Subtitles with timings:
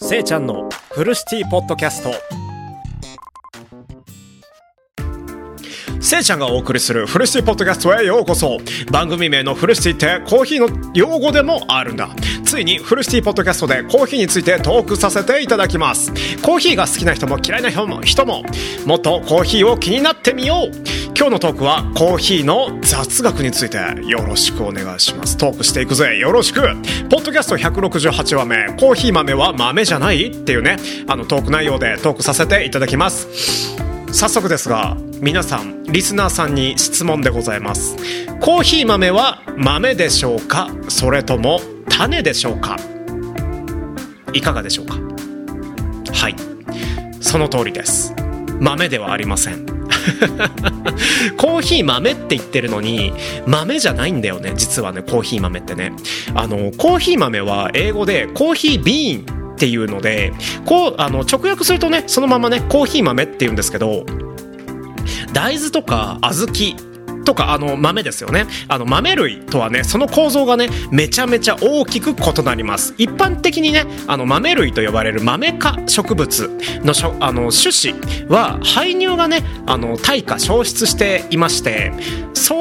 [0.00, 2.47] せいちゃんのフルシティポッドキャスト。
[6.08, 8.56] せいちゃんがお送りするフルシティポッドキャストへようこそ。
[8.90, 12.08] 番組名のフルシティってコーヒーの用語でもあるんだ。
[12.46, 16.10] ついにフルシティポッドキャストでコーヒーについてトークさせていただきます。
[16.40, 18.42] コーヒーが好きな人も嫌いな人も人も
[18.86, 20.76] もっとコーヒーを気になってみよう
[21.14, 25.36] 今日のトークはコーヒーの雑学についてよろしくお願いします。
[25.36, 26.16] トークしていくぜ。
[26.16, 26.62] よろしく。
[27.10, 28.66] ポッドキャスト168話目。
[28.80, 30.28] コーヒー豆は豆じゃない？
[30.28, 30.78] っていうね。
[31.06, 33.86] あのトーク内容でトークさせていただきます。
[34.10, 37.96] 早速ですが皆さんリスナーさんに質問でございます。
[38.40, 40.70] コーヒー豆は豆でしょうか？
[40.88, 42.76] それとも種でしょうか？
[44.32, 44.94] いかがでしょうか？
[46.12, 46.36] はい。
[47.20, 48.14] その通りです。
[48.60, 49.66] 豆ではありません。
[51.36, 53.12] コーヒー豆って言ってるのに
[53.46, 55.92] 豆じゃないんだよね実はねコーヒー豆ってね。
[56.34, 59.37] あのコーヒー豆は英語でコーヒービーン。
[59.58, 60.32] っていうので
[60.64, 64.06] こうあの直訳するとねそのままねコーヒー豆っていうんですけど
[65.32, 66.87] 大豆とか小豆
[67.28, 68.46] とかあの豆ですよね。
[68.68, 72.94] あの豆類とはねその構造がねめちゃめちゃ大きく異なります。
[72.96, 76.50] 一般的にねあの豆類と呼ばれる豆科植物
[76.82, 77.94] のしょあの種子
[78.28, 81.92] は排乳がねあの退化消失していまして
[82.32, 82.54] 草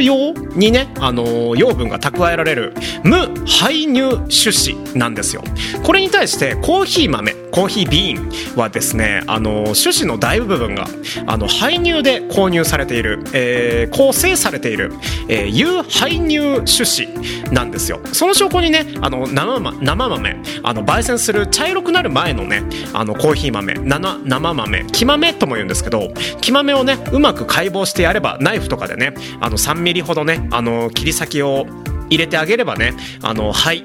[0.00, 2.72] 用にねあの養分が蓄えられる
[3.04, 5.44] 無排乳種子なんですよ。
[5.82, 10.86] これに対してコーヒー豆コーヒービーンはですねあの種子の大部分が
[11.26, 14.92] あの排乳で購入されている、えー、構成されている、
[15.28, 17.08] えー、有排乳種子
[17.52, 18.00] なんですよ。
[18.12, 31.66] その証拠にねあの生,、生豆あの焙煎する茶色くなる前のねあのコーヒー豆生生豆木豆とも言うんですけど木豆をねうまく解剖してやればナイフとかでねあの3ミリほどねあの切り先を
[32.08, 33.82] 入れてあげればねあの肺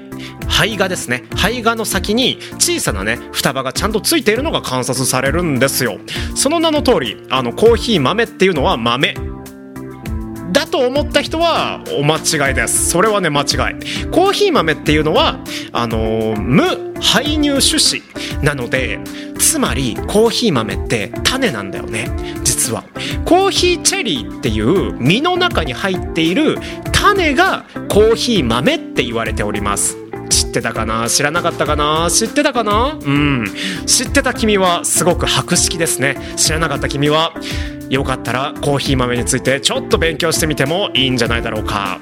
[0.48, 5.98] 肺がですね肺がの先に小さなね双葉がちゃんとついているのが観察されるんですよ。
[6.34, 9.31] その名の通りあのコーヒー豆っていうのは豆。
[10.52, 12.90] だと思った人はお間違いです。
[12.90, 13.46] それはね間違い。
[14.10, 15.38] コーヒー豆っていうのは
[15.72, 18.02] あの、無排乳種子
[18.42, 19.00] なので
[19.38, 22.10] つまりコーヒー豆って種なんだよね。
[22.44, 22.84] 実は。
[23.24, 26.58] コーヒーチェリーっていう実の中に入っている
[26.92, 29.96] 種がコーヒー豆って言われております。
[30.28, 31.08] 知ってたかな？
[31.08, 32.08] 知らなかったかな？
[32.10, 32.98] 知ってたかな？
[33.00, 33.46] うん。
[33.86, 36.16] 知ってた君はすごく博識ですね。
[36.36, 37.34] 知らなかった君は。
[37.92, 42.00] よかったらコーヒー豆についてちょっと勉強してみてもいいんじゃないだろうか。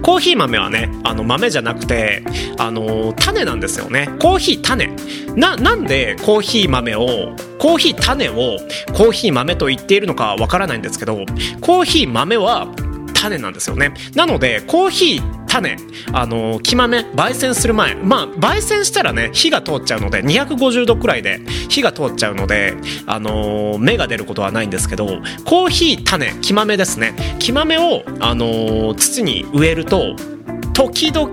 [0.00, 2.24] コーヒー豆はねあの豆じゃなくて
[2.58, 4.08] あの種なんですよね。
[4.18, 4.88] コーヒー種。
[5.36, 8.56] ななんでコーヒー豆をコーヒー種を
[8.94, 11.26] コーヒー豆と言っているのかわからないんですけど
[11.60, 12.68] コーヒー豆は
[13.12, 13.92] 種なんですよね。
[14.14, 15.76] なのでコーヒー種
[16.12, 22.74] あの木豆焙煎する前まあ焙煎したらね火が通っちゃうので250度くらいで火が通っちゃうので
[23.06, 25.06] あの芽が出ることはないんですけど
[25.44, 27.14] コーヒー種木豆ですね。
[27.38, 30.16] 木豆をあの土に植えると
[30.72, 31.30] 時々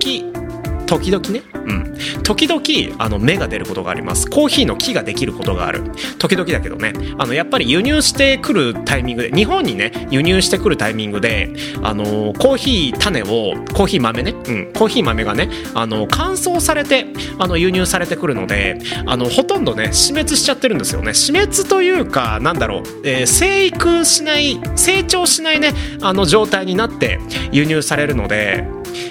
[0.86, 4.30] 時々ね、うん、時々あの芽が出ることがあります。
[4.30, 5.84] コーヒーの木ができることがある。
[6.18, 6.94] 時々だけどね。
[7.18, 11.50] あのやっぱり輸入してくるタイミングで日本にね輸入してくるタイミングで
[11.84, 17.08] あのコーヒー種をコーヒー豆ね、うん、コーヒー豆がねあの乾燥されて
[17.40, 21.14] あの輸入されてくるのであのほとんどね死滅しちゃってるんですよね。
[21.14, 27.20] 死滅というかなんだろう、えー、生育しない成長しないねあの状態になって
[27.52, 28.66] 輸入されるので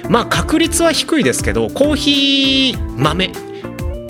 [0.09, 3.33] まあ確率は低いですけどコーヒー豆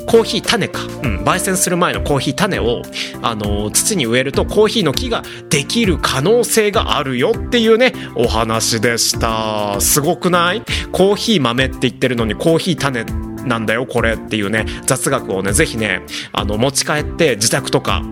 [0.07, 2.83] コーヒー種か、うん、焙煎する前のコーヒー種を、
[3.23, 9.81] あの、土に植えるとコーヒーの木ができる可能性があるよっていうねお話でした。
[9.81, 10.63] すごくない？
[10.91, 13.05] コーヒー豆って言ってるのにコーヒー種
[13.45, 16.03] なんだよこれっていうね雑学をねぜひね
[16.33, 18.03] あの持ち帰って自宅とか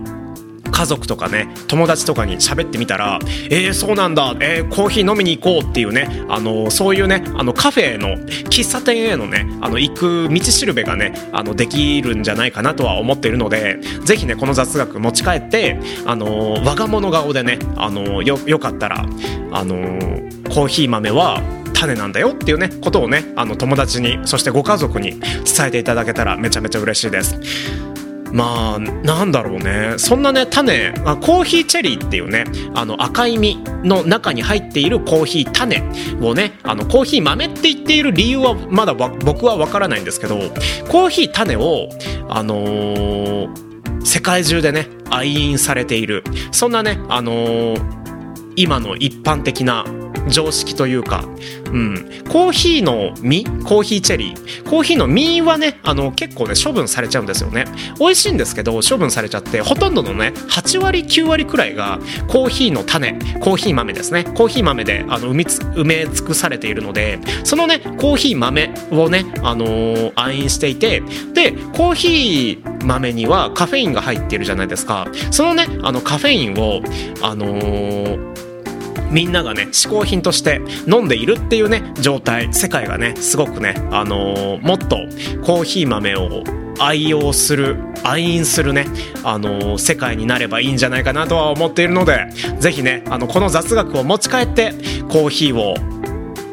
[0.70, 3.18] 家族とかね友達とかに喋ってみたら
[3.50, 8.16] 「えー、そうなんだ、えー、コーヒー飲みに行こう」っていうねあのそういうねあのカフェの
[8.48, 19.06] 喫茶店へのねあの行く道しるべがねあのできるんじゃないかなとは思っているのでぜひねこの雑学持ち帰ってあの我が物顔でねあのよよかったら
[19.52, 19.76] あの
[20.48, 21.42] コーヒー豆は
[21.74, 27.87] 種なんだよっていうねことをねあの友達にそしてご家族に伝えていただけたらめちゃめちゃ嬉しいです。
[28.32, 29.94] まあなんだろうね。
[29.96, 30.92] そんなね種。
[31.20, 32.44] コーヒーチェリーっていうね
[32.74, 35.82] あの赤い実の中に入っているコーヒー種
[36.20, 40.38] をねあのコーヒー豆って言っている理由はまだ僕は分からないんですけど
[40.90, 41.88] コーヒー種を
[42.28, 46.22] あのー、世界中でね愛飲されている。
[46.52, 49.84] そんなねあのー、今の一般的な
[50.28, 51.24] 常識というか、
[51.72, 54.68] うん、コーヒーの実コーヒーチェリー。
[54.68, 57.64] コーヒーの実はねあの結構ね処分されちゃうんですよね。
[57.98, 61.98] 美味しいんですけど処分されちゃってほとんどのね8割9割くらいが
[62.28, 63.12] コーヒーの種。
[63.40, 64.24] コーヒー豆ですね。
[64.24, 71.00] コーヒー豆であの埋め埋め尽くされているのでそのねコーヒー豆をね、あのー、暗飲していて
[71.32, 75.08] でコーヒー豆にはカフェインが入っているじゃないですか。
[75.30, 76.82] そのねあのカフェインを
[77.22, 78.47] あのー
[79.10, 82.48] みんながね嗜好品として飲んでいるっていうね状態。
[82.52, 84.96] 世界がねすごくね、あのー、もっと
[85.44, 86.42] コーヒー豆を
[86.78, 88.86] 愛用する愛飲するね、
[89.24, 92.26] あのー、世界になればいいんじゃないかなとは思っているので
[92.60, 94.72] 是非ねあのこの雑学を持ち帰って
[95.08, 95.74] コーヒーを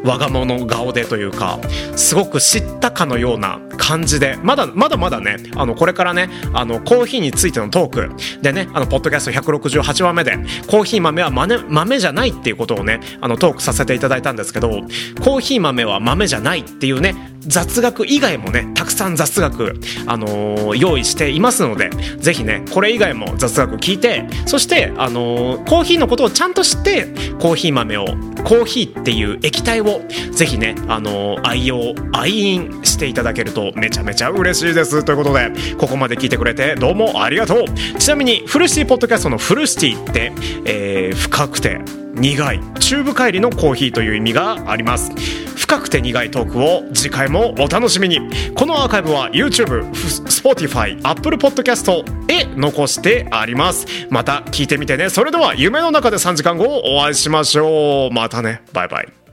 [0.05, 1.59] 我が物顔でというか
[1.95, 10.37] すごく知ったかのような感じでまだまだまだねあのこれからねあのコーヒーについてのトークでねあのポッドキャスト168話目で
[10.67, 19.73] コーヒー豆は豆豆じゃないっていうことをねあのトークさせていただいたんですけどコーヒー豆は豆じゃないっていうね雑学以外もねたくさん雑学、
[20.05, 27.05] あのー、用意していますのでぜひねこれ以外も雑学聞いてそして、あのー、コーヒーのことをちゃんと知って
[27.39, 28.05] コーヒー豆を
[28.43, 30.01] コーヒーっていう液体を
[30.31, 35.03] ぜひね、あのー、愛用愛飲していただけるとめちゃめちゃ嬉しいです。
[35.03, 37.99] ということでここまで聞いてくれてどうもありがとう。
[37.99, 40.31] ちなみにフルシティポッドキャストのフルシティって、
[40.65, 41.79] えー、深くて
[42.15, 42.59] 苦い。
[42.79, 45.11] 中部帰りのコーヒーという意味があります。
[45.55, 48.19] 深くて苦いトークを次回もお楽しみに。
[48.55, 53.87] このアーカイブは YouTube、Spotify、Apple Podcast へ残してあります。
[54.09, 55.09] また聞いてみてね。
[55.09, 58.13] それでは夢の中で3時間後お会いしましょう。
[58.13, 58.61] またね。
[58.73, 59.24] バイバイ。